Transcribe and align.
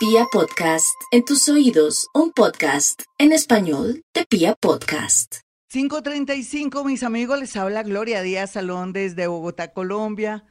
Pia 0.00 0.24
Podcast, 0.32 0.98
en 1.10 1.26
tus 1.26 1.46
oídos, 1.50 2.08
un 2.14 2.32
podcast 2.32 3.02
en 3.18 3.32
español 3.32 4.02
de 4.14 4.24
Pia 4.24 4.54
Podcast. 4.54 5.40
535, 5.68 6.84
mis 6.84 7.02
amigos, 7.02 7.38
les 7.38 7.54
habla 7.54 7.82
Gloria 7.82 8.22
Díaz 8.22 8.52
Salón 8.52 8.94
desde 8.94 9.26
Bogotá, 9.26 9.74
Colombia. 9.74 10.46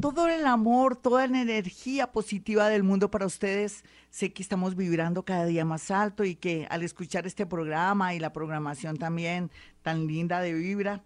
Todo 0.00 0.26
el 0.26 0.44
amor, 0.44 0.96
toda 0.96 1.28
la 1.28 1.40
energía 1.40 2.10
positiva 2.10 2.68
del 2.68 2.82
mundo 2.82 3.08
para 3.08 3.26
ustedes. 3.26 3.84
Sé 4.10 4.32
que 4.32 4.42
estamos 4.42 4.74
vibrando 4.74 5.24
cada 5.24 5.46
día 5.46 5.64
más 5.64 5.92
alto 5.92 6.24
y 6.24 6.34
que 6.34 6.66
al 6.68 6.82
escuchar 6.82 7.24
este 7.24 7.46
programa 7.46 8.14
y 8.14 8.18
la 8.18 8.32
programación 8.32 8.96
también 8.96 9.52
tan 9.82 10.08
linda 10.08 10.40
de 10.40 10.54
Vibra, 10.54 11.04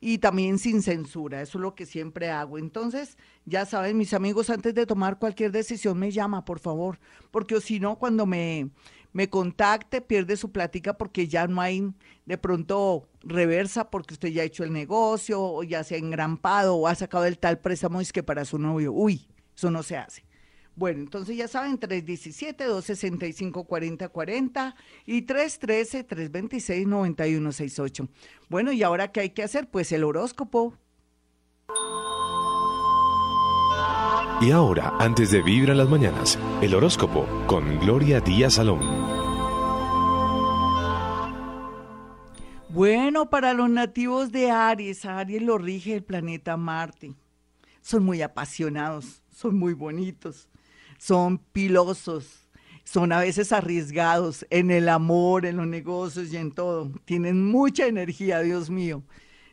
y 0.00 0.18
también 0.18 0.58
sin 0.58 0.82
censura. 0.82 1.40
Eso 1.42 1.58
es 1.58 1.62
lo 1.62 1.74
que 1.74 1.86
siempre 1.86 2.30
hago. 2.30 2.58
Entonces, 2.58 3.16
ya 3.46 3.64
saben, 3.64 3.96
mis 3.96 4.14
amigos, 4.14 4.50
antes 4.50 4.74
de 4.74 4.86
tomar 4.86 5.18
cualquier 5.18 5.50
decisión, 5.50 5.98
me 5.98 6.10
llama, 6.10 6.44
por 6.44 6.60
favor, 6.60 6.98
porque 7.30 7.60
si 7.60 7.80
no, 7.80 7.98
cuando 7.98 8.26
me, 8.26 8.70
me 9.12 9.30
contacte, 9.30 10.00
pierde 10.00 10.36
su 10.36 10.52
plática 10.52 10.96
porque 10.98 11.26
ya 11.26 11.46
no 11.46 11.60
hay 11.60 11.92
de 12.26 12.38
pronto 12.38 13.08
reversa 13.22 13.90
porque 13.90 14.14
usted 14.14 14.28
ya 14.28 14.42
ha 14.42 14.46
hecho 14.46 14.64
el 14.64 14.72
negocio 14.72 15.42
o 15.42 15.62
ya 15.62 15.82
se 15.84 15.94
ha 15.94 15.98
engrampado 15.98 16.76
o 16.76 16.86
ha 16.86 16.94
sacado 16.94 17.24
el 17.24 17.38
tal 17.38 17.58
préstamo 17.58 18.00
es 18.00 18.12
que 18.12 18.22
para 18.22 18.44
su 18.44 18.58
novio. 18.58 18.92
Uy, 18.92 19.26
eso 19.58 19.70
no 19.72 19.82
se 19.82 19.96
hace. 19.96 20.22
Bueno, 20.76 21.00
entonces 21.00 21.36
ya 21.36 21.48
saben, 21.48 21.80
317-265-4040 21.80 24.76
y 25.04 25.26
313-326-9168. 25.26 28.08
Bueno, 28.48 28.70
¿y 28.70 28.84
ahora 28.84 29.10
qué 29.10 29.18
hay 29.18 29.30
que 29.30 29.42
hacer? 29.42 29.68
Pues 29.68 29.90
el 29.90 30.04
horóscopo. 30.04 30.78
Y 34.40 34.52
ahora, 34.52 34.94
antes 35.00 35.32
de 35.32 35.42
vivir 35.42 35.70
en 35.70 35.78
las 35.78 35.88
mañanas, 35.88 36.38
el 36.62 36.72
horóscopo 36.76 37.26
con 37.48 37.80
Gloria 37.80 38.20
Díaz 38.20 38.54
Salón. 38.54 38.78
Bueno, 42.68 43.28
para 43.28 43.54
los 43.54 43.68
nativos 43.68 44.30
de 44.30 44.52
Aries, 44.52 45.04
Aries 45.04 45.42
lo 45.42 45.58
rige 45.58 45.94
el 45.94 46.04
planeta 46.04 46.56
Marte. 46.56 47.16
Son 47.80 48.04
muy 48.04 48.22
apasionados, 48.22 49.24
son 49.38 49.56
muy 49.56 49.72
bonitos, 49.72 50.48
son 50.98 51.38
pilosos, 51.38 52.48
son 52.82 53.12
a 53.12 53.20
veces 53.20 53.52
arriesgados 53.52 54.44
en 54.50 54.72
el 54.72 54.88
amor, 54.88 55.46
en 55.46 55.58
los 55.58 55.66
negocios 55.68 56.32
y 56.32 56.36
en 56.36 56.50
todo. 56.50 56.90
Tienen 57.04 57.44
mucha 57.44 57.86
energía, 57.86 58.40
Dios 58.40 58.68
mío. 58.68 59.04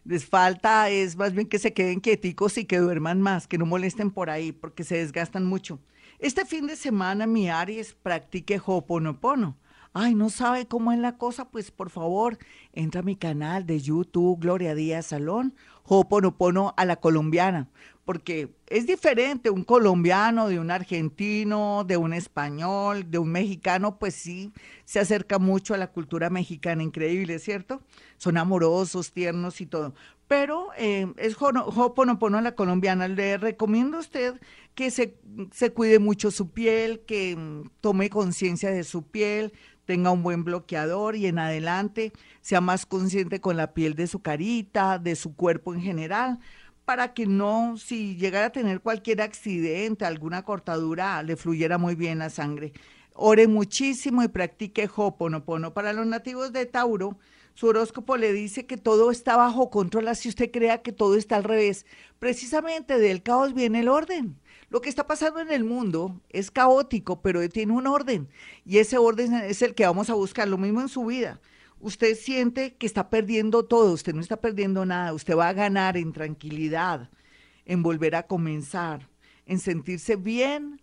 Les 0.04 0.26
falta 0.26 0.90
es 0.90 1.16
más 1.16 1.34
bien 1.34 1.48
que 1.48 1.60
se 1.60 1.74
queden 1.74 2.00
quieticos 2.00 2.58
y 2.58 2.66
que 2.66 2.80
duerman 2.80 3.22
más, 3.22 3.48
que 3.48 3.60
no 3.60 3.68
molesten 3.68 4.10
por 4.10 4.32
ahí, 4.32 4.52
porque 4.52 4.84
se 4.84 4.98
desgastan 4.98 5.46
mucho. 5.46 5.80
Este 6.18 6.46
fin 6.46 6.66
de 6.66 6.78
semana 6.78 7.28
mi 7.28 7.50
Aries 7.50 7.94
practique 7.94 8.60
Hoponopono. 8.66 9.56
Ay, 9.94 10.16
no 10.16 10.32
sabe 10.32 10.68
cómo 10.68 10.94
es 10.94 11.00
la 11.00 11.18
cosa, 11.18 11.52
pues 11.52 11.70
por 11.70 11.92
favor, 11.92 12.40
entra 12.74 13.02
a 13.02 13.04
mi 13.04 13.16
canal 13.16 13.68
de 13.68 13.80
YouTube, 13.80 14.40
Gloria 14.42 14.74
Díaz 14.74 15.06
Salón, 15.06 15.54
Hoponopono 15.88 16.74
a 16.78 16.86
la 16.86 16.98
colombiana 16.98 17.70
porque 18.06 18.56
es 18.68 18.86
diferente 18.86 19.50
un 19.50 19.64
colombiano 19.64 20.48
de 20.48 20.60
un 20.60 20.70
argentino, 20.70 21.84
de 21.86 21.98
un 21.98 22.14
español, 22.14 23.10
de 23.10 23.18
un 23.18 23.32
mexicano, 23.32 23.98
pues 23.98 24.14
sí, 24.14 24.54
se 24.86 25.00
acerca 25.00 25.40
mucho 25.40 25.74
a 25.74 25.78
la 25.78 25.92
cultura 25.92 26.30
mexicana, 26.30 26.84
increíble, 26.84 27.40
¿cierto? 27.40 27.82
Son 28.18 28.38
amorosos, 28.38 29.12
tiernos 29.12 29.60
y 29.60 29.66
todo. 29.66 29.96
Pero 30.28 30.70
eh, 30.78 31.12
es 31.18 31.36
Hoponopono 31.40 32.38
a 32.38 32.42
la 32.42 32.56
colombiana. 32.56 33.08
Le 33.08 33.38
recomiendo 33.38 33.98
a 33.98 34.02
usted 34.02 34.40
que 34.76 34.92
se, 34.92 35.16
se 35.52 35.72
cuide 35.72 36.00
mucho 36.00 36.32
su 36.32 36.50
piel, 36.50 37.02
que 37.08 37.36
mm, 37.36 37.70
tome 37.82 38.10
conciencia 38.10 38.72
de 38.72 38.84
su 38.84 39.04
piel, 39.04 39.54
tenga 39.86 40.12
un 40.12 40.24
buen 40.24 40.44
bloqueador 40.44 41.16
y 41.16 41.28
en 41.28 41.40
adelante 41.40 42.12
sea 42.42 42.60
más 42.60 42.86
consciente 42.86 43.40
con 43.40 43.56
la 43.56 43.74
piel 43.74 43.94
de 43.94 44.08
su 44.08 44.20
carita, 44.22 45.00
de 45.00 45.16
su 45.16 45.36
cuerpo 45.36 45.75
en 45.76 45.82
general 45.82 46.40
para 46.86 47.14
que 47.14 47.26
no, 47.26 47.78
si 47.78 48.16
llegara 48.16 48.48
a 48.48 48.52
tener 48.52 48.80
cualquier 48.80 49.22
accidente, 49.22 50.06
alguna 50.06 50.44
cortadura, 50.44 51.22
le 51.24 51.36
fluyera 51.36 51.78
muy 51.78 51.96
bien 51.96 52.20
la 52.20 52.30
sangre. 52.30 52.74
Ore 53.14 53.48
muchísimo 53.48 54.24
y 54.24 54.28
practique 54.28 54.90
Hoponopono. 54.96 55.74
Para 55.74 55.94
los 55.94 56.06
nativos 56.06 56.54
de 56.54 56.66
Tauro, 56.66 57.18
su 57.56 57.68
horóscopo 57.68 58.18
le 58.18 58.34
dice 58.34 58.66
que 58.66 58.78
todo 58.78 59.10
está 59.10 59.36
bajo 59.36 59.70
control, 59.70 60.10
así 60.10 60.30
usted 60.30 60.52
crea 60.52 60.82
que 60.82 60.92
todo 60.92 61.16
está 61.16 61.38
al 61.38 61.44
revés. 61.44 61.86
Precisamente 62.20 63.00
del 63.00 63.24
caos 63.24 63.54
viene 63.54 63.80
el 63.80 63.88
orden. 63.88 64.38
Lo 64.70 64.82
que 64.82 64.90
está 64.90 65.08
pasando 65.08 65.40
en 65.40 65.52
el 65.52 65.64
mundo 65.64 66.22
es 66.30 66.52
caótico, 66.52 67.22
pero 67.22 67.48
tiene 67.50 67.74
un 67.74 67.88
orden. 67.88 68.28
Y 68.66 68.78
ese 68.78 68.98
orden 68.98 69.34
es 69.34 69.62
el 69.62 69.74
que 69.74 69.86
vamos 69.86 70.10
a 70.10 70.16
buscar. 70.16 70.48
Lo 70.48 70.58
mismo 70.58 70.82
en 70.82 70.90
su 70.90 71.06
vida 71.06 71.40
usted 71.80 72.16
siente 72.16 72.76
que 72.76 72.86
está 72.86 73.10
perdiendo 73.10 73.66
todo, 73.66 73.94
usted 73.94 74.14
no 74.14 74.22
está 74.22 74.38
perdiendo 74.38 74.86
nada, 74.86 75.14
usted 75.14 75.36
va 75.36 75.50
a 75.50 75.54
ganar 75.54 75.98
en 75.98 76.14
tranquilidad, 76.14 77.10
en 77.66 77.84
volver 77.84 78.16
a 78.16 78.28
comenzar, 78.28 79.10
en 79.46 79.60
sentirse 79.60 80.16
bien, 80.16 80.82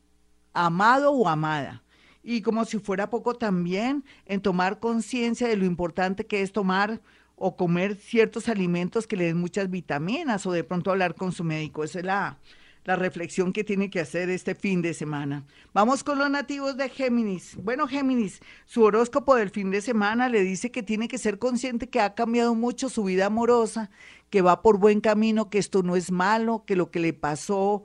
amado 0.52 1.12
o 1.12 1.28
amada. 1.28 1.82
Y 2.22 2.42
como 2.42 2.64
si 2.64 2.78
fuera 2.78 3.10
poco 3.10 3.34
también, 3.34 4.04
en 4.26 4.40
tomar 4.40 4.78
conciencia 4.78 5.48
de 5.48 5.56
lo 5.56 5.64
importante 5.64 6.26
que 6.26 6.42
es 6.42 6.52
tomar 6.52 7.00
o 7.34 7.56
comer 7.56 7.96
ciertos 7.96 8.48
alimentos 8.48 9.06
que 9.06 9.16
le 9.16 9.24
den 9.24 9.38
muchas 9.38 9.68
vitaminas 9.68 10.46
o 10.46 10.52
de 10.52 10.62
pronto 10.62 10.92
hablar 10.92 11.16
con 11.16 11.32
su 11.32 11.42
médico. 11.42 11.82
Esa 11.82 11.98
es 11.98 12.04
la, 12.04 12.38
la 12.84 12.96
reflexión 12.96 13.52
que 13.52 13.64
tiene 13.64 13.90
que 13.90 14.00
hacer 14.00 14.28
este 14.30 14.54
fin 14.54 14.82
de 14.82 14.94
semana. 14.94 15.44
Vamos 15.72 16.02
con 16.02 16.18
los 16.18 16.30
nativos 16.30 16.76
de 16.76 16.88
Géminis. 16.88 17.56
Bueno, 17.62 17.86
Géminis, 17.86 18.40
su 18.66 18.82
horóscopo 18.82 19.36
del 19.36 19.50
fin 19.50 19.70
de 19.70 19.80
semana 19.80 20.28
le 20.28 20.42
dice 20.42 20.70
que 20.70 20.82
tiene 20.82 21.08
que 21.08 21.18
ser 21.18 21.38
consciente 21.38 21.88
que 21.88 22.00
ha 22.00 22.14
cambiado 22.14 22.54
mucho 22.54 22.88
su 22.88 23.04
vida 23.04 23.26
amorosa, 23.26 23.90
que 24.30 24.42
va 24.42 24.62
por 24.62 24.78
buen 24.78 25.00
camino, 25.00 25.48
que 25.48 25.58
esto 25.58 25.82
no 25.82 25.94
es 25.94 26.10
malo, 26.10 26.64
que 26.66 26.76
lo 26.76 26.90
que 26.90 27.00
le 27.00 27.12
pasó 27.12 27.84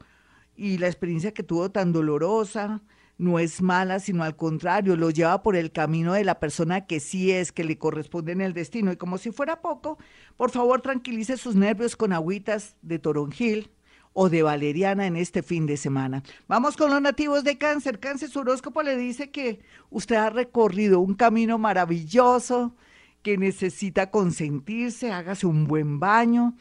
y 0.56 0.80
la 0.80 0.88
experiencia 0.88 1.34
que 1.34 1.44
tuvo 1.44 1.70
tan 1.70 1.94
dolorosa 1.94 2.82
no 3.20 3.40
es 3.40 3.62
mala, 3.62 4.00
sino 4.00 4.24
al 4.24 4.36
contrario, 4.36 4.96
lo 4.96 5.10
lleva 5.10 5.42
por 5.42 5.56
el 5.56 5.72
camino 5.72 6.14
de 6.14 6.24
la 6.24 6.40
persona 6.40 6.86
que 6.86 7.00
sí 7.00 7.32
es, 7.32 7.52
que 7.52 7.64
le 7.64 7.78
corresponde 7.78 8.32
en 8.32 8.42
el 8.42 8.54
destino. 8.54 8.92
Y 8.92 8.98
como 8.98 9.18
si 9.18 9.32
fuera 9.32 9.62
poco, 9.62 9.98
por 10.36 10.52
favor 10.52 10.82
tranquilice 10.82 11.38
sus 11.38 11.56
nervios 11.56 11.96
con 11.96 12.14
agüitas 12.14 12.76
de 12.82 13.00
toronjil 13.00 13.72
o 14.20 14.30
de 14.30 14.42
valeriana 14.42 15.06
en 15.06 15.16
este 15.16 15.44
fin 15.44 15.68
de 15.68 15.78
semana. 15.78 16.24
Vamos 16.48 16.76
con 16.76 16.90
los 16.90 17.00
nativos 17.00 17.44
de 17.44 17.60
cáncer. 17.60 18.00
Cáncer, 18.00 18.30
su 18.30 18.40
horóscopo 18.40 18.82
le 18.82 18.98
dice 18.98 19.30
que 19.30 19.60
usted 19.92 20.16
ha 20.16 20.32
recorrido 20.32 21.00
un 21.00 21.14
camino 21.14 21.60
maravilloso, 21.60 22.74
que 23.22 23.38
necesita 23.38 24.10
consentirse, 24.10 25.12
hágase 25.12 25.46
un 25.46 25.68
buen 25.68 26.00
baño, 26.00 26.56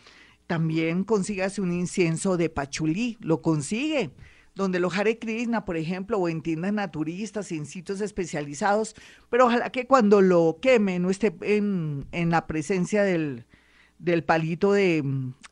también 0.47 1.03
consígase 1.03 1.63
un 1.63 1.73
incienso 1.73 2.37
de 2.37 2.51
pachulí, 2.51 3.17
lo 3.21 3.41
consigue 3.41 4.11
donde 4.55 4.79
los 4.79 4.97
Hare 4.97 5.19
Krishna, 5.19 5.65
por 5.65 5.79
ejemplo, 5.79 6.19
o 6.19 6.29
en 6.29 6.43
tiendas 6.43 6.75
naturistas, 6.75 7.53
en 7.53 7.65
sitios 7.65 8.03
especializados, 8.03 8.95
pero 9.31 9.47
ojalá 9.47 9.71
que 9.71 9.87
cuando 9.87 10.21
lo 10.21 10.59
queme 10.61 10.99
no 10.99 11.09
esté 11.09 11.35
en 11.41 12.31
la 12.31 12.47
presencia 12.47 13.03
del, 13.03 13.45
del 13.99 14.25
palito 14.25 14.73
de, 14.73 15.03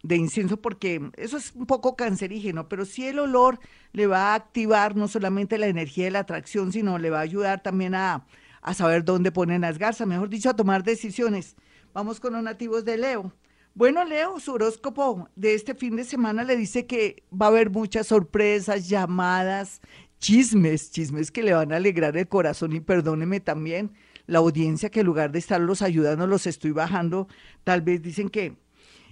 de, 0.02 0.16
incienso, 0.16 0.60
porque 0.60 1.10
eso 1.16 1.36
es 1.36 1.52
un 1.54 1.66
poco 1.66 1.96
cancerígeno, 1.96 2.68
pero 2.68 2.84
sí 2.84 3.06
el 3.06 3.18
olor 3.18 3.58
le 3.92 4.06
va 4.06 4.32
a 4.32 4.34
activar 4.34 4.96
no 4.96 5.08
solamente 5.08 5.58
la 5.58 5.66
energía 5.66 6.04
de 6.04 6.10
la 6.10 6.20
atracción, 6.20 6.72
sino 6.72 6.98
le 6.98 7.10
va 7.10 7.18
a 7.18 7.22
ayudar 7.22 7.62
también 7.62 7.94
a, 7.94 8.26
a 8.60 8.74
saber 8.74 9.04
dónde 9.04 9.32
ponen 9.32 9.62
las 9.62 9.78
garzas, 9.78 10.06
mejor 10.06 10.28
dicho, 10.28 10.50
a 10.50 10.56
tomar 10.56 10.84
decisiones. 10.84 11.56
Vamos 11.92 12.20
con 12.20 12.32
los 12.32 12.42
nativos 12.42 12.84
de 12.84 12.98
Leo. 12.98 13.32
Bueno, 13.74 14.04
Leo, 14.04 14.38
su 14.38 14.52
horóscopo 14.52 15.28
de 15.34 15.54
este 15.54 15.74
fin 15.74 15.96
de 15.96 16.04
semana 16.04 16.44
le 16.44 16.56
dice 16.56 16.86
que 16.86 17.24
va 17.32 17.46
a 17.46 17.48
haber 17.48 17.70
muchas 17.70 18.06
sorpresas, 18.06 18.88
llamadas, 18.88 19.80
chismes, 20.18 20.90
chismes 20.92 21.30
que 21.30 21.42
le 21.42 21.54
van 21.54 21.72
a 21.72 21.76
alegrar 21.76 22.16
el 22.16 22.28
corazón 22.28 22.72
y 22.72 22.80
perdóneme 22.80 23.40
también 23.40 23.92
la 24.26 24.38
audiencia 24.38 24.90
que 24.90 25.00
en 25.00 25.06
lugar 25.06 25.32
de 25.32 25.38
estarlos 25.38 25.82
ayudando 25.82 26.26
los 26.26 26.46
estoy 26.46 26.72
bajando, 26.72 27.28
tal 27.62 27.82
vez 27.82 28.02
dicen 28.02 28.28
que 28.28 28.56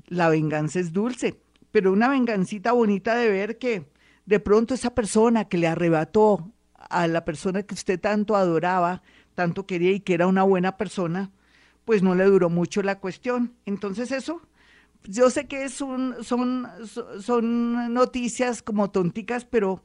la 0.07 0.29
venganza 0.29 0.81
es 0.81 0.93
dulce, 0.93 1.41
pero 1.71 1.93
una 1.93 2.09
vengancita 2.09 2.73
bonita 2.73 3.15
de 3.15 3.29
ver 3.29 3.59
que 3.59 3.91
de 4.27 4.41
pronto 4.41 4.75
esa 4.75 4.95
persona 4.95 5.47
que 5.49 5.59
le 5.59 5.67
arrebató 5.67 6.51
a 6.75 7.07
la 7.07 7.25
persona 7.25 7.63
que 7.63 7.75
usted 7.75 8.01
tanto 8.01 8.37
adoraba, 8.37 9.03
tanto 9.35 9.67
quería 9.67 9.93
y 9.93 10.01
que 10.01 10.15
era 10.15 10.27
una 10.27 10.43
buena 10.43 10.77
persona, 10.77 11.31
pues 11.85 12.03
no 12.03 12.15
le 12.15 12.25
duró 12.25 12.51
mucho 12.51 12.83
la 12.83 12.99
cuestión. 12.99 13.55
Entonces 13.65 14.13
eso 14.13 14.43
yo 15.05 15.31
sé 15.31 15.47
que 15.47 15.65
es 15.65 15.81
un, 15.81 16.15
son, 16.23 16.69
son 17.21 17.93
noticias 17.93 18.63
como 18.63 18.91
tonticas, 18.91 19.45
pero 19.45 19.83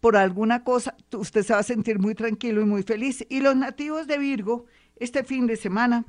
por 0.00 0.16
alguna 0.16 0.64
cosa 0.64 0.96
usted 1.12 1.42
se 1.42 1.52
va 1.52 1.60
a 1.60 1.64
sentir 1.64 1.98
muy 1.98 2.14
tranquilo 2.14 2.60
y 2.62 2.64
muy 2.64 2.82
feliz. 2.82 3.24
Y 3.28 3.40
los 3.40 3.54
nativos 3.56 4.06
de 4.06 4.18
Virgo, 4.18 4.66
este 4.96 5.24
fin 5.24 5.46
de 5.46 5.56
semana, 5.56 6.04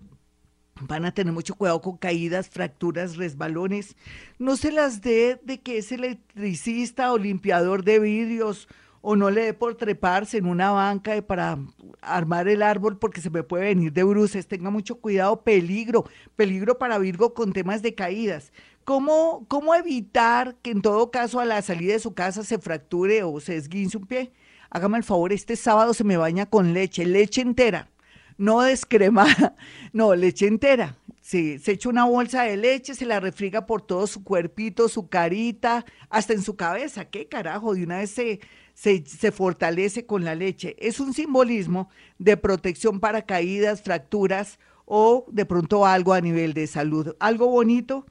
van 0.88 1.06
a 1.06 1.14
tener 1.14 1.34
mucho 1.34 1.56
cuidado 1.56 1.82
con 1.82 1.98
caídas, 1.98 2.50
fracturas, 2.50 3.18
resbalones. 3.18 3.96
No 4.40 4.56
se 4.56 4.72
las 4.72 5.02
dé 5.02 5.40
de 5.44 5.62
que 5.62 5.78
es 5.78 5.92
electricista 5.92 7.12
o 7.12 7.18
limpiador 7.18 7.84
de 7.84 8.00
vidrios 8.00 8.68
o 9.02 9.16
no 9.16 9.32
le 9.32 9.46
dé 9.46 9.54
por 9.54 9.76
treparse 9.76 10.38
en 10.38 10.46
una 10.46 10.72
banca 10.72 11.20
para 11.24 11.58
armar 12.02 12.48
el 12.48 12.62
árbol 12.62 12.98
porque 12.98 13.20
se 13.20 13.32
me 13.32 13.44
puede 13.44 13.66
venir 13.66 13.92
de 13.92 14.04
bruces. 14.04 14.48
Tenga 14.48 14.70
mucho 14.70 14.96
cuidado, 14.96 15.42
peligro, 15.42 16.06
peligro 16.36 16.78
para 16.78 17.00
Virgo 17.00 17.34
con 17.34 17.52
temas 17.52 17.82
de 17.82 17.96
caídas. 17.96 18.54
¿Cómo, 18.92 19.46
¿Cómo 19.48 19.74
evitar 19.74 20.58
que 20.62 20.72
en 20.72 20.82
todo 20.82 21.12
caso 21.12 21.40
a 21.40 21.46
la 21.46 21.62
salida 21.62 21.94
de 21.94 22.00
su 22.00 22.14
casa 22.14 22.44
se 22.44 22.60
fracture 22.60 23.24
o 23.24 23.40
se 23.40 23.56
esguince 23.56 23.98
un 23.98 24.06
pie? 24.06 24.34
Hágame 24.70 24.98
el 24.98 25.06
favor, 25.06 25.32
este 25.32 25.56
sábado 25.56 25.94
se 25.94 26.04
me 26.04 26.18
baña 26.18 26.46
con 26.46 26.74
leche, 26.74 27.06
leche 27.06 27.40
entera, 27.40 27.90
no 28.38 28.60
descremada, 28.60 29.56
no, 29.94 30.14
leche 30.14 30.46
entera. 30.46 30.98
Sí, 31.22 31.58
se 31.60 31.72
echa 31.72 31.88
una 31.88 32.04
bolsa 32.04 32.44
de 32.44 32.58
leche, 32.58 32.94
se 32.94 33.06
la 33.06 33.22
refriga 33.22 33.66
por 33.66 33.82
todo 33.82 34.08
su 34.08 34.26
cuerpito, 34.26 34.90
su 34.90 35.08
carita, 35.08 35.86
hasta 36.10 36.34
en 36.34 36.42
su 36.42 36.58
cabeza. 36.58 37.06
¿Qué 37.06 37.30
carajo? 37.30 37.74
De 37.74 37.86
una 37.86 38.00
vez 38.00 38.12
se, 38.12 38.42
se, 38.74 39.32
fortalece 39.32 40.06
con 40.06 40.26
la 40.26 40.36
leche. 40.36 40.76
Es 40.80 41.00
un 41.00 41.14
simbolismo 41.14 41.88
de 42.20 42.36
protección 42.36 43.00
para 43.00 43.22
caídas, 43.22 43.84
fracturas 43.84 44.60
o 44.84 45.26
de 45.32 45.46
pronto 45.46 45.86
algo 45.86 46.12
a 46.12 46.20
nivel 46.20 46.54
de 46.54 46.68
salud. 46.68 47.16
Algo 47.22 47.48
bonito, 47.48 48.06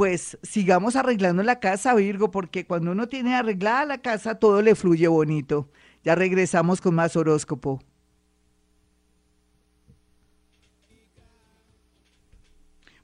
pues 0.00 0.38
sigamos 0.42 0.96
arreglando 0.96 1.42
la 1.42 1.60
casa, 1.60 1.92
Virgo, 1.92 2.30
porque 2.30 2.66
cuando 2.66 2.92
uno 2.92 3.06
tiene 3.06 3.34
arreglada 3.34 3.84
la 3.84 3.98
casa, 3.98 4.36
todo 4.36 4.62
le 4.62 4.74
fluye 4.74 5.06
bonito. 5.08 5.68
Ya 6.02 6.14
regresamos 6.14 6.80
con 6.80 6.94
más 6.94 7.16
horóscopo. 7.16 7.82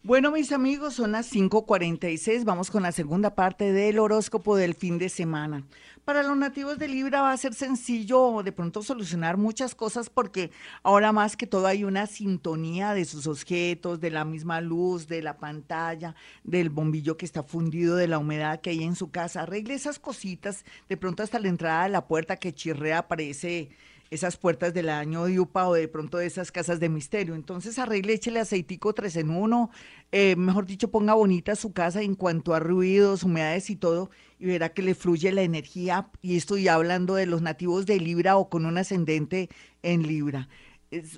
Bueno, 0.02 0.30
mis 0.30 0.52
amigos, 0.52 0.94
son 0.94 1.12
las 1.12 1.26
5:46. 1.26 2.44
Vamos 2.46 2.70
con 2.70 2.82
la 2.82 2.92
segunda 2.92 3.34
parte 3.34 3.74
del 3.74 3.98
horóscopo 3.98 4.56
del 4.56 4.72
fin 4.72 4.96
de 4.96 5.10
semana. 5.10 5.66
Para 6.06 6.22
los 6.22 6.36
nativos 6.36 6.78
de 6.78 6.86
Libra 6.86 7.20
va 7.22 7.32
a 7.32 7.36
ser 7.36 7.52
sencillo 7.52 8.44
de 8.44 8.52
pronto 8.52 8.80
solucionar 8.80 9.36
muchas 9.36 9.74
cosas 9.74 10.08
porque 10.08 10.52
ahora 10.84 11.10
más 11.10 11.36
que 11.36 11.48
todo 11.48 11.66
hay 11.66 11.82
una 11.82 12.06
sintonía 12.06 12.94
de 12.94 13.04
sus 13.04 13.26
objetos, 13.26 13.98
de 13.98 14.10
la 14.10 14.24
misma 14.24 14.60
luz, 14.60 15.08
de 15.08 15.20
la 15.20 15.36
pantalla, 15.36 16.14
del 16.44 16.70
bombillo 16.70 17.16
que 17.16 17.26
está 17.26 17.42
fundido, 17.42 17.96
de 17.96 18.06
la 18.06 18.18
humedad 18.18 18.60
que 18.60 18.70
hay 18.70 18.84
en 18.84 18.94
su 18.94 19.10
casa. 19.10 19.42
Arregle 19.42 19.74
esas 19.74 19.98
cositas, 19.98 20.64
de 20.88 20.96
pronto 20.96 21.24
hasta 21.24 21.40
la 21.40 21.48
entrada 21.48 21.82
de 21.82 21.90
la 21.90 22.06
puerta 22.06 22.36
que 22.36 22.54
chirrea 22.54 23.08
parece 23.08 23.70
esas 24.10 24.36
puertas 24.36 24.72
del 24.74 24.88
año 24.88 25.24
de 25.24 25.40
Upa 25.40 25.66
o 25.66 25.74
de 25.74 25.88
pronto 25.88 26.18
de 26.18 26.26
esas 26.26 26.52
casas 26.52 26.80
de 26.80 26.88
misterio. 26.88 27.34
Entonces 27.34 27.78
arregle, 27.78 28.14
échele 28.14 28.40
aceitico 28.40 28.92
tres 28.92 29.16
en 29.16 29.30
uno, 29.30 29.70
eh, 30.12 30.36
mejor 30.36 30.66
dicho, 30.66 30.90
ponga 30.90 31.14
bonita 31.14 31.56
su 31.56 31.72
casa 31.72 32.02
en 32.02 32.14
cuanto 32.14 32.54
a 32.54 32.60
ruidos, 32.60 33.22
humedades 33.22 33.70
y 33.70 33.76
todo, 33.76 34.10
y 34.38 34.46
verá 34.46 34.70
que 34.70 34.82
le 34.82 34.94
fluye 34.94 35.32
la 35.32 35.42
energía. 35.42 36.08
Y 36.22 36.36
estoy 36.36 36.68
hablando 36.68 37.14
de 37.14 37.26
los 37.26 37.42
nativos 37.42 37.86
de 37.86 37.98
Libra 38.00 38.36
o 38.36 38.48
con 38.48 38.66
un 38.66 38.78
ascendente 38.78 39.48
en 39.82 40.02
Libra. 40.02 40.48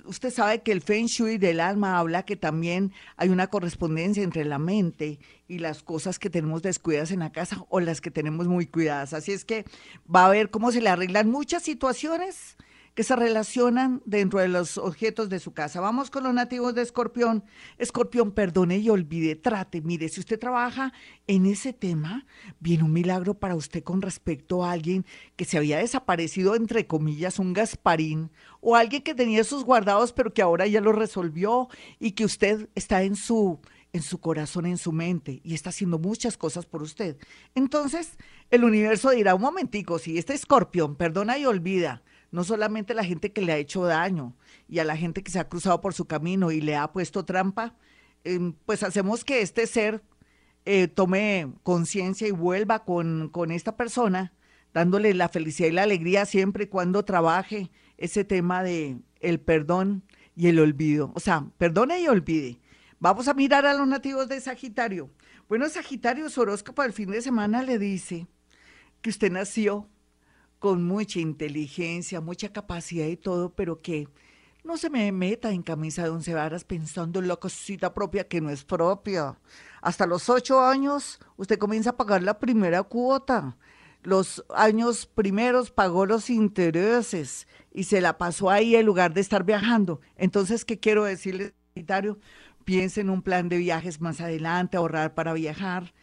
usted 0.05 0.31
sabe 0.31 0.63
que 0.63 0.71
el 0.71 0.81
Feng 0.81 1.05
Shui 1.05 1.37
del 1.37 1.59
alma 1.59 1.99
habla 1.99 2.23
que 2.23 2.35
también 2.35 2.91
hay 3.17 3.29
una 3.29 3.47
correspondencia 3.47 4.23
entre 4.23 4.43
la 4.43 4.57
mente 4.57 5.19
y 5.47 5.59
las 5.59 5.83
cosas 5.83 6.17
que 6.17 6.29
tenemos 6.29 6.63
descuidadas 6.63 7.11
en 7.11 7.19
la 7.19 7.31
casa 7.31 7.63
o 7.69 7.79
las 7.79 8.01
que 8.01 8.11
tenemos 8.11 8.47
muy 8.47 8.65
cuidadas. 8.65 9.13
Así 9.13 9.31
es 9.31 9.45
que 9.45 9.65
va 10.13 10.25
a 10.25 10.29
ver 10.29 10.49
cómo 10.49 10.71
se 10.71 10.81
le 10.81 10.89
arreglan 10.89 11.29
muchas 11.29 11.63
situaciones 11.63 12.57
que 12.99 13.05
se 13.05 13.15
relacionan 13.15 14.01
dentro 14.03 14.41
de 14.41 14.49
los 14.49 14.77
objetos 14.77 15.29
de 15.29 15.39
su 15.39 15.53
casa. 15.53 15.79
Vamos 15.79 16.09
con 16.11 16.21
los 16.21 16.33
nativos 16.33 16.75
de 16.75 16.81
Escorpión. 16.81 17.45
Escorpión, 17.77 18.33
perdone 18.33 18.79
y 18.79 18.89
olvide, 18.89 19.37
trate. 19.37 19.79
Mire, 19.79 20.09
si 20.09 20.19
usted 20.19 20.37
trabaja 20.37 20.91
en 21.25 21.45
ese 21.45 21.71
tema, 21.71 22.25
viene 22.59 22.83
un 22.83 22.91
milagro 22.91 23.35
para 23.35 23.55
usted 23.55 23.83
con 23.83 24.01
respecto 24.01 24.65
a 24.65 24.73
alguien 24.73 25.05
que 25.37 25.45
se 25.45 25.57
había 25.57 25.77
desaparecido, 25.77 26.55
entre 26.55 26.87
comillas, 26.87 27.39
un 27.39 27.53
Gasparín, 27.53 28.31
o 28.59 28.75
alguien 28.75 29.01
que 29.01 29.15
tenía 29.15 29.45
sus 29.45 29.63
guardados, 29.63 30.11
pero 30.11 30.33
que 30.33 30.41
ahora 30.41 30.67
ya 30.67 30.81
lo 30.81 30.91
resolvió 30.91 31.69
y 31.99 32.11
que 32.11 32.25
usted 32.25 32.67
está 32.75 33.03
en 33.03 33.15
su 33.15 33.61
en 33.93 34.01
su 34.03 34.19
corazón, 34.19 34.65
en 34.65 34.77
su 34.77 34.91
mente, 34.91 35.41
y 35.43 35.55
está 35.55 35.69
haciendo 35.69 35.97
muchas 35.97 36.37
cosas 36.37 36.65
por 36.65 36.83
usted. 36.83 37.17
Entonces, 37.55 38.17
el 38.51 38.63
universo 38.63 39.09
dirá, 39.09 39.33
un 39.33 39.41
momentico, 39.41 39.97
si 39.97 40.17
este 40.17 40.33
escorpión 40.33 40.95
perdona 40.95 41.39
y 41.39 41.45
olvida, 41.45 42.03
no 42.31 42.43
solamente 42.43 42.93
la 42.93 43.03
gente 43.03 43.31
que 43.31 43.41
le 43.41 43.53
ha 43.53 43.57
hecho 43.57 43.83
daño 43.85 44.35
y 44.67 44.79
a 44.79 44.83
la 44.83 44.97
gente 44.97 45.23
que 45.23 45.31
se 45.31 45.39
ha 45.39 45.49
cruzado 45.49 45.81
por 45.81 45.93
su 45.93 46.05
camino 46.05 46.51
y 46.51 46.61
le 46.61 46.75
ha 46.75 46.91
puesto 46.91 47.25
trampa, 47.25 47.75
em, 48.23 48.53
pues 48.65 48.83
hacemos 48.83 49.23
que 49.23 49.41
este 49.41 49.67
ser 49.67 50.03
eh, 50.65 50.87
tome 50.87 51.51
conciencia 51.63 52.27
y 52.27 52.31
vuelva 52.31 52.83
con, 52.85 53.29
con 53.29 53.51
esta 53.51 53.75
persona, 53.77 54.33
dándole 54.73 55.13
la 55.13 55.29
felicidad 55.29 55.69
y 55.69 55.71
la 55.71 55.83
alegría 55.83 56.25
siempre 56.25 56.65
y 56.65 56.67
cuando 56.67 57.03
trabaje 57.05 57.71
ese 57.97 58.23
tema 58.23 58.63
de 58.63 58.99
el 59.19 59.39
perdón 59.39 60.03
y 60.35 60.47
el 60.47 60.59
olvido. 60.59 61.11
O 61.15 61.19
sea, 61.19 61.47
perdone 61.57 62.01
y 62.01 62.07
olvide. 62.07 62.59
Vamos 62.99 63.27
a 63.27 63.33
mirar 63.33 63.65
a 63.65 63.73
los 63.73 63.87
nativos 63.87 64.27
de 64.27 64.39
Sagitario. 64.41 65.09
Bueno, 65.47 65.67
Sagitario, 65.69 66.29
su 66.29 66.41
horóscopo 66.41 66.83
del 66.83 66.93
fin 66.93 67.09
de 67.09 67.21
semana 67.21 67.63
le 67.63 67.79
dice 67.79 68.27
que 69.01 69.09
usted 69.09 69.31
nació 69.31 69.89
con 70.59 70.83
mucha 70.83 71.19
inteligencia, 71.19 72.21
mucha 72.21 72.51
capacidad 72.51 73.07
y 73.07 73.17
todo, 73.17 73.53
pero 73.53 73.81
que 73.81 74.07
no 74.63 74.77
se 74.77 74.89
me 74.89 75.11
meta 75.11 75.51
en 75.51 75.63
camisa 75.63 76.03
de 76.03 76.09
once 76.09 76.33
varas 76.33 76.65
pensando 76.65 77.19
en 77.19 77.27
la 77.29 77.37
cosita 77.37 77.93
propia 77.93 78.27
que 78.27 78.41
no 78.41 78.49
es 78.49 78.65
propia. 78.65 79.39
Hasta 79.81 80.05
los 80.05 80.29
ocho 80.29 80.59
años 80.61 81.19
usted 81.37 81.57
comienza 81.57 81.91
a 81.91 81.97
pagar 81.97 82.23
la 82.23 82.39
primera 82.39 82.83
cuota. 82.83 83.57
Los 84.03 84.45
años 84.53 85.05
primeros 85.07 85.71
pagó 85.71 86.05
los 86.05 86.29
intereses 86.29 87.47
y 87.73 87.85
se 87.85 88.01
la 88.01 88.17
pasó 88.17 88.49
ahí 88.49 88.75
en 88.75 88.85
lugar 88.85 89.13
de 89.13 89.21
estar 89.21 89.43
viajando. 89.43 90.01
Entonces, 90.17 90.65
¿qué 90.65 90.79
quiero 90.79 91.03
decirle, 91.05 91.53
Sagitario? 91.73 92.19
Piense 92.65 93.01
en 93.01 93.09
un 93.09 93.21
plan 93.21 93.49
de 93.49 93.57
viajes 93.57 93.99
más 94.01 94.21
adelante, 94.21 94.77
ahorrar 94.77 95.15
para 95.15 95.33
viajar 95.33 95.93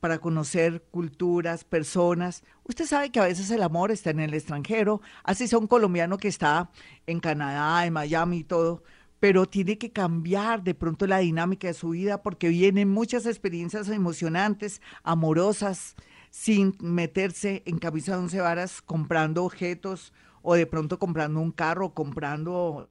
para 0.00 0.18
conocer 0.18 0.82
culturas, 0.90 1.64
personas. 1.64 2.44
Usted 2.64 2.86
sabe 2.86 3.10
que 3.10 3.20
a 3.20 3.24
veces 3.24 3.50
el 3.50 3.62
amor 3.62 3.90
está 3.90 4.10
en 4.10 4.20
el 4.20 4.34
extranjero, 4.34 5.00
así 5.24 5.48
sea 5.48 5.58
un 5.58 5.66
colombiano 5.66 6.18
que 6.18 6.28
está 6.28 6.70
en 7.06 7.20
Canadá, 7.20 7.86
en 7.86 7.92
Miami 7.92 8.38
y 8.38 8.44
todo, 8.44 8.82
pero 9.20 9.46
tiene 9.46 9.78
que 9.78 9.92
cambiar 9.92 10.62
de 10.62 10.74
pronto 10.74 11.06
la 11.06 11.18
dinámica 11.18 11.68
de 11.68 11.74
su 11.74 11.90
vida 11.90 12.22
porque 12.22 12.48
vienen 12.48 12.90
muchas 12.90 13.26
experiencias 13.26 13.88
emocionantes, 13.88 14.82
amorosas, 15.02 15.96
sin 16.30 16.76
meterse 16.80 17.62
en 17.64 17.78
camisa 17.78 18.12
de 18.12 18.18
once 18.18 18.40
varas 18.40 18.82
comprando 18.82 19.44
objetos 19.44 20.12
o 20.42 20.54
de 20.54 20.66
pronto 20.66 20.98
comprando 20.98 21.40
un 21.40 21.50
carro, 21.50 21.94
comprando 21.94 22.90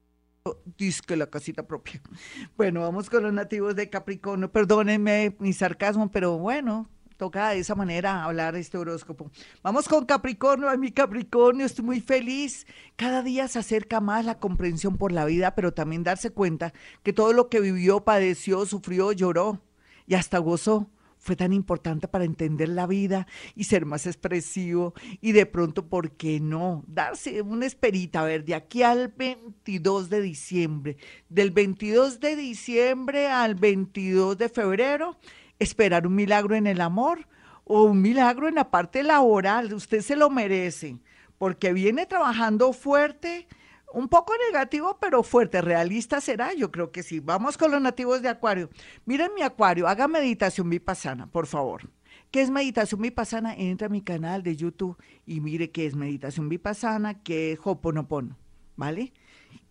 disque 0.78 1.16
la 1.16 1.28
casita 1.28 1.66
propia. 1.68 2.02
Bueno, 2.58 2.82
vamos 2.82 3.10
con 3.10 3.24
los 3.24 3.34
nativos 3.34 3.76
de 3.76 3.90
Capricornio. 3.90 4.52
Perdónenme 4.52 5.36
mi 5.40 5.54
sarcasmo, 5.54 6.12
pero 6.12 6.38
bueno, 6.38 6.90
toca 7.18 7.50
de 7.50 7.60
esa 7.60 7.76
manera 7.76 8.24
hablar 8.24 8.56
este 8.56 8.78
horóscopo. 8.78 9.32
Vamos 9.64 9.88
con 9.88 10.06
Capricornio, 10.06 10.70
ay 10.70 10.78
mi 10.78 10.92
Capricornio, 10.92 11.66
estoy 11.66 11.86
muy 11.86 12.02
feliz. 12.02 12.66
Cada 12.96 13.22
día 13.22 13.48
se 13.48 13.60
acerca 13.60 14.02
más 14.02 14.26
la 14.26 14.40
comprensión 14.40 14.98
por 14.98 15.12
la 15.12 15.26
vida, 15.26 15.56
pero 15.56 15.74
también 15.74 16.04
darse 16.04 16.32
cuenta 16.32 16.74
que 17.04 17.14
todo 17.14 17.34
lo 17.34 17.50
que 17.50 17.60
vivió, 17.60 18.04
padeció, 18.04 18.66
sufrió, 18.66 19.12
lloró 19.12 19.62
y 20.08 20.16
hasta 20.16 20.38
gozó 20.40 20.90
fue 21.26 21.36
tan 21.36 21.54
importante 21.54 22.08
para 22.08 22.24
entender 22.24 22.70
la 22.70 22.86
vida 22.86 23.26
y 23.56 23.64
ser 23.64 23.88
más 23.88 24.06
expresivo 24.06 24.94
y 25.22 25.32
de 25.32 25.48
pronto, 25.48 25.88
¿por 25.88 26.12
qué 26.12 26.40
no? 26.40 26.84
Darse 26.86 27.42
una 27.42 27.66
esperita, 27.66 28.22
a 28.22 28.26
ver, 28.26 28.46
de 28.46 28.54
aquí 28.54 28.84
al 28.84 29.08
22 29.08 30.12
de 30.12 30.22
diciembre, 30.22 30.98
del 31.28 31.50
22 31.50 32.20
de 32.20 32.36
diciembre 32.36 33.28
al 33.28 33.56
22 33.56 34.38
de 34.38 34.50
febrero, 34.50 35.18
esperar 35.60 36.08
un 36.08 36.16
milagro 36.16 36.56
en 36.56 36.68
el 36.68 36.82
amor 36.82 37.28
o 37.64 37.84
un 37.84 38.02
milagro 38.02 38.48
en 38.48 38.56
la 38.56 38.70
parte 38.72 39.04
laboral. 39.04 39.74
Usted 39.74 40.02
se 40.02 40.16
lo 40.16 40.30
merece 40.30 41.00
porque 41.38 41.74
viene 41.74 42.06
trabajando 42.06 42.74
fuerte, 42.74 43.48
un 43.94 44.08
poco 44.08 44.34
negativo, 44.50 44.98
pero 45.00 45.24
fuerte. 45.24 45.62
Realista 45.62 46.22
será, 46.22 46.54
yo 46.54 46.72
creo 46.72 46.92
que 46.92 47.04
sí. 47.04 47.20
Vamos 47.20 47.58
con 47.58 47.72
los 47.72 47.82
nativos 47.82 48.22
de 48.22 48.30
Acuario. 48.30 48.70
Miren 49.06 49.34
mi 49.36 49.42
Acuario, 49.42 49.88
haga 49.88 50.08
meditación 50.08 50.70
vipassana, 50.70 51.28
por 51.28 51.48
favor. 51.48 51.90
¿Qué 52.32 52.42
es 52.42 52.50
meditación 52.50 53.02
vipassana? 53.02 53.54
Entra 53.56 53.88
a 53.88 53.90
mi 53.90 54.02
canal 54.02 54.44
de 54.44 54.56
YouTube 54.56 54.98
y 55.26 55.40
mire 55.40 55.72
qué 55.72 55.86
es 55.86 55.96
meditación 55.96 56.50
vipassana, 56.50 57.22
qué 57.24 57.54
es 57.54 57.60
Hoponopono, 57.64 58.38
¿vale? 58.76 59.14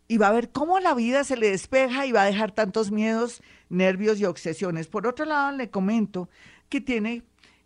Y 0.09 0.19
va 0.19 0.29
a 0.29 0.33
ver 0.33 0.51
cómo 0.51 0.81
la 0.81 0.95
vida 0.95 1.25
se 1.25 1.37
le 1.37 1.51
despeja 1.51 2.07
y 2.07 2.13
va 2.13 2.23
a 2.23 2.27
dejar 2.27 2.53
tantos 2.53 2.91
miedos, 2.91 3.43
nervios 3.69 4.21
y 4.21 4.25
obsesiones. 4.25 4.89
Por 4.89 5.07
otro 5.07 5.25
lado, 5.25 5.57
le 5.57 5.71
comento 5.71 6.29
que 6.69 6.81
tiene 6.81 7.23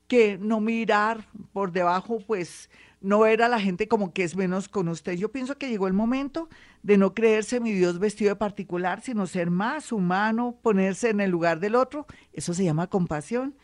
que 0.06 0.38
no 0.38 0.60
mirar 0.60 1.28
por 1.52 1.72
debajo, 1.72 2.18
pues 2.26 2.70
no 3.00 3.20
ver 3.20 3.42
a 3.42 3.48
la 3.48 3.60
gente 3.60 3.88
como 3.88 4.12
que 4.12 4.24
es 4.24 4.36
menos 4.36 4.68
con 4.68 4.88
usted. 4.88 5.12
Yo 5.12 5.30
pienso 5.30 5.58
que 5.58 5.68
llegó 5.68 5.86
el 5.86 5.92
momento 5.92 6.48
de 6.82 6.96
no 6.96 7.14
creerse 7.14 7.60
mi 7.60 7.72
Dios 7.72 7.98
vestido 7.98 8.30
de 8.30 8.36
particular, 8.36 9.00
sino 9.02 9.26
ser 9.26 9.50
más 9.50 9.92
humano, 9.92 10.58
ponerse 10.62 11.10
en 11.10 11.20
el 11.20 11.30
lugar 11.30 11.60
del 11.60 11.74
otro. 11.74 12.06
Eso 12.32 12.54
se 12.54 12.64
llama 12.64 12.88
compasión. 12.88 13.54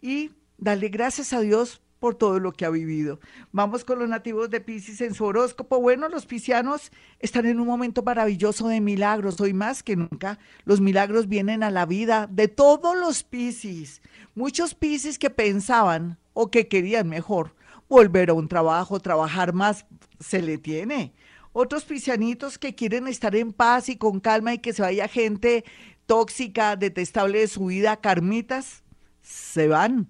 Y 0.00 0.32
darle 0.58 0.88
gracias 0.88 1.32
a 1.32 1.40
Dios 1.40 1.81
por 2.02 2.16
todo 2.16 2.40
lo 2.40 2.50
que 2.50 2.64
ha 2.64 2.70
vivido. 2.70 3.20
Vamos 3.52 3.84
con 3.84 4.00
los 4.00 4.08
nativos 4.08 4.50
de 4.50 4.60
Pisces 4.60 5.00
en 5.02 5.14
su 5.14 5.24
horóscopo. 5.24 5.80
Bueno, 5.80 6.08
los 6.08 6.26
piscianos 6.26 6.90
están 7.20 7.46
en 7.46 7.60
un 7.60 7.66
momento 7.68 8.02
maravilloso 8.02 8.66
de 8.66 8.80
milagros. 8.80 9.40
Hoy 9.40 9.52
más 9.52 9.84
que 9.84 9.94
nunca, 9.94 10.40
los 10.64 10.80
milagros 10.80 11.28
vienen 11.28 11.62
a 11.62 11.70
la 11.70 11.86
vida 11.86 12.28
de 12.28 12.48
todos 12.48 12.96
los 12.96 13.22
Piscis. 13.22 14.02
Muchos 14.34 14.74
Piscis 14.74 15.16
que 15.16 15.30
pensaban 15.30 16.18
o 16.32 16.50
que 16.50 16.66
querían 16.66 17.08
mejor 17.08 17.54
volver 17.88 18.30
a 18.30 18.34
un 18.34 18.48
trabajo, 18.48 18.98
trabajar 18.98 19.52
más, 19.52 19.86
se 20.18 20.42
le 20.42 20.58
tiene. 20.58 21.12
Otros 21.52 21.84
piscianitos 21.84 22.58
que 22.58 22.74
quieren 22.74 23.06
estar 23.06 23.36
en 23.36 23.52
paz 23.52 23.88
y 23.88 23.96
con 23.96 24.18
calma 24.18 24.54
y 24.54 24.58
que 24.58 24.72
se 24.72 24.82
vaya 24.82 25.06
gente 25.06 25.64
tóxica, 26.06 26.74
detestable 26.74 27.38
de 27.38 27.46
su 27.46 27.66
vida, 27.66 27.98
carmitas, 27.98 28.82
se 29.22 29.68
van 29.68 30.08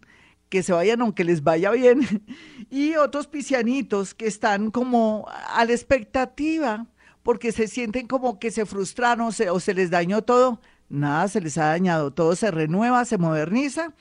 que 0.53 0.63
se 0.63 0.75
vayan 0.75 1.01
aunque 1.01 1.25
les 1.25 1.43
vaya 1.43 1.71
bien, 1.71 2.27
y 2.71 2.97
otros 2.97 3.27
piscianitos 3.27 4.13
que 4.13 4.27
están 4.27 4.71
como 4.71 5.27
a 5.49 5.65
la 5.65 5.73
expectativa 5.73 6.87
porque 7.23 7.53
se 7.53 7.69
sienten 7.69 8.07
como 8.07 8.39
que 8.39 8.51
se 8.51 8.67
frustraron 8.67 9.29
o 9.29 9.61
se, 9.61 9.73
les 9.73 9.89
dañó 9.89 10.21
todo. 10.21 10.61
Nada 10.91 11.27
se 11.29 11.41
les 11.41 11.57
ha 11.57 11.69
dañado, 11.69 12.11
todo 12.11 12.37
se 12.37 12.51
renueva, 12.51 13.07
se 13.07 13.17
moderniza 13.17 13.95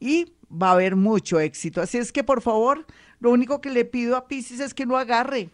y 0.00 0.32
va 0.50 0.70
a 0.70 0.72
haber 0.72 0.96
mucho 0.96 1.40
éxito. 1.40 1.82
Así 1.82 1.98
es 1.98 2.10
que 2.10 2.24
por 2.24 2.40
favor, 2.40 2.86
lo 3.20 3.30
único 3.30 3.60
que 3.60 3.68
le 3.68 3.84
pido 3.84 4.16
a 4.16 4.28
Pisces 4.28 4.60
es 4.60 4.72
que 4.72 4.86
no 4.86 4.96
agarre 4.96 5.50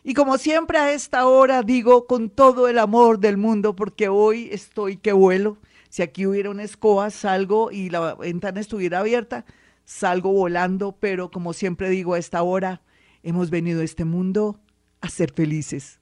Y 0.08 0.14
como 0.14 0.38
siempre 0.38 0.78
a 0.78 0.92
esta 0.92 1.26
hora 1.26 1.64
digo 1.64 2.06
con 2.06 2.30
todo 2.30 2.68
el 2.68 2.78
amor 2.78 3.18
del 3.18 3.38
mundo, 3.38 3.76
porque 3.76 4.08
hoy 4.08 4.50
estoy 4.52 4.98
que 4.98 5.14
vuelo. 5.14 5.58
Si 5.90 6.04
aquí 6.04 6.28
hubiera 6.28 6.52
una 6.52 6.62
escoba, 6.62 7.10
salgo 7.10 7.72
y 7.72 7.90
la 7.90 8.14
ventana 8.14 8.60
estuviera 8.60 9.00
abierta, 9.00 9.46
salgo 9.84 10.32
volando, 10.32 10.92
pero 10.92 11.32
como 11.32 11.54
siempre 11.54 11.90
digo 11.90 12.14
a 12.14 12.20
esta 12.20 12.44
hora, 12.44 12.84
hemos 13.24 13.50
venido 13.50 13.82
a 13.82 13.84
este 13.84 14.06
mundo 14.06 14.60
a 15.02 15.10
ser 15.10 15.34
felices. 15.34 16.00